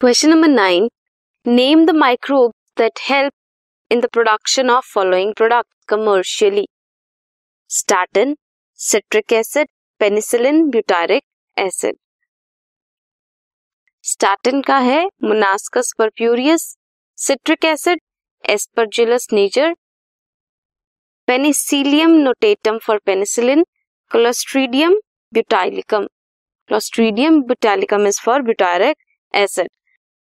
[0.00, 0.88] Question number nine
[1.46, 3.32] name the microbe that help
[3.90, 6.64] in the production of following product commercially
[7.70, 8.36] statin
[8.78, 9.68] citric acid
[10.00, 11.22] penicillin butyric
[11.56, 11.96] acid
[14.04, 16.66] statin का है Monascus purpureus
[17.18, 18.00] citric acid
[18.44, 19.74] Aspergillus nature
[21.28, 23.64] Penicillium notatum for penicillin
[24.10, 24.98] Clostridium
[25.32, 26.06] butylicum
[26.70, 28.96] Clostridium butylicum is for butyric
[29.34, 29.68] acid